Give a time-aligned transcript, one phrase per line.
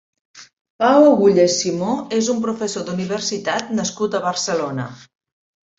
[0.83, 1.91] Pau Agulles Simó
[2.21, 4.93] és un professor d'universitat nascut a Barcelona.